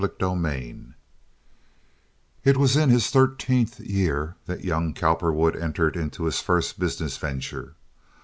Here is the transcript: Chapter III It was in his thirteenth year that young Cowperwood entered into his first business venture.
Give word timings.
Chapter 0.01 0.25
III 0.35 0.95
It 2.43 2.57
was 2.57 2.75
in 2.75 2.89
his 2.89 3.11
thirteenth 3.11 3.79
year 3.81 4.35
that 4.47 4.63
young 4.65 4.95
Cowperwood 4.95 5.55
entered 5.55 5.95
into 5.95 6.23
his 6.23 6.39
first 6.41 6.79
business 6.79 7.17
venture. 7.17 7.75